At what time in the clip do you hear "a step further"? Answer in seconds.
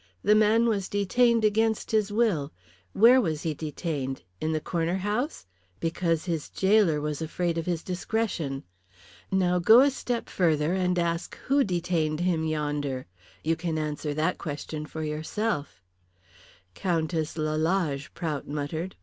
9.81-10.73